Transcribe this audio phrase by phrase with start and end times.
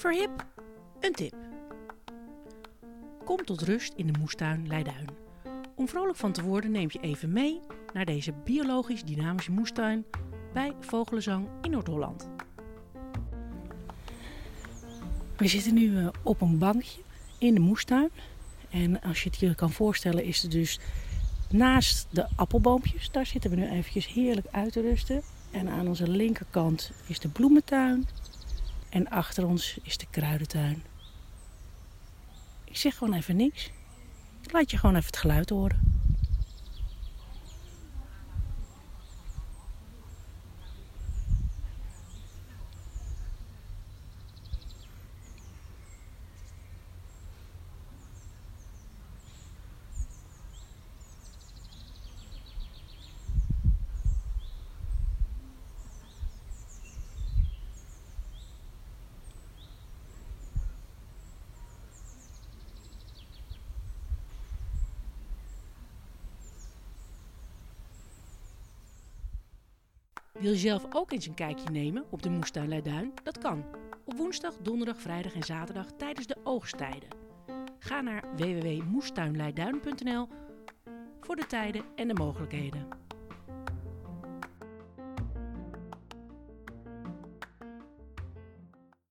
[0.00, 0.46] Verhip,
[1.00, 1.34] een tip.
[3.24, 5.06] Kom tot rust in de moestuin Leiduin.
[5.74, 7.60] Om vrolijk van te worden neem je even mee
[7.92, 10.04] naar deze biologisch dynamische moestuin
[10.52, 12.28] bij Vogelenzang in Noord-Holland.
[15.36, 17.00] We zitten nu eh, op een bankje
[17.38, 18.10] in de moestuin.
[18.70, 20.78] En als je het je kan voorstellen is het dus
[21.50, 23.10] naast de appelboompjes.
[23.10, 25.22] Daar zitten we nu eventjes heerlijk uit te rusten.
[25.50, 28.06] En aan onze linkerkant is de bloementuin.
[28.90, 30.82] En achter ons is de kruidentuin.
[32.64, 33.70] Ik zeg gewoon even niks.
[34.42, 35.89] Ik laat je gewoon even het geluid horen.
[70.40, 73.12] Wil je zelf ook eens een kijkje nemen op de moestuin Leiduin?
[73.22, 73.64] Dat kan.
[74.04, 77.08] Op woensdag, donderdag, vrijdag en zaterdag tijdens de oogsttijden.
[77.78, 80.28] Ga naar www.moestuinleiduin.nl
[81.20, 82.88] voor de tijden en de mogelijkheden.